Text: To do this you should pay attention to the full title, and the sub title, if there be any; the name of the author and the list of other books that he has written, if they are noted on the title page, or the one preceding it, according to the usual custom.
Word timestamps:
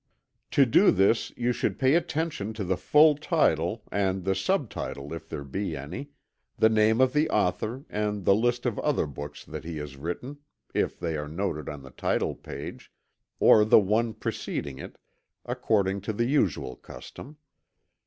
To 0.49 0.65
do 0.65 0.89
this 0.89 1.31
you 1.37 1.53
should 1.53 1.77
pay 1.77 1.93
attention 1.93 2.53
to 2.53 2.63
the 2.63 2.75
full 2.75 3.13
title, 3.13 3.83
and 3.91 4.23
the 4.23 4.33
sub 4.33 4.67
title, 4.67 5.13
if 5.13 5.29
there 5.29 5.43
be 5.43 5.77
any; 5.77 6.09
the 6.57 6.69
name 6.69 6.99
of 6.99 7.13
the 7.13 7.29
author 7.29 7.85
and 7.87 8.25
the 8.25 8.33
list 8.33 8.65
of 8.65 8.79
other 8.79 9.05
books 9.05 9.45
that 9.45 9.63
he 9.63 9.77
has 9.77 9.97
written, 9.97 10.39
if 10.73 10.99
they 10.99 11.17
are 11.17 11.27
noted 11.27 11.69
on 11.69 11.83
the 11.83 11.91
title 11.91 12.33
page, 12.33 12.91
or 13.39 13.63
the 13.63 13.79
one 13.79 14.15
preceding 14.15 14.79
it, 14.79 14.97
according 15.45 16.01
to 16.01 16.13
the 16.13 16.25
usual 16.25 16.75
custom. 16.75 17.37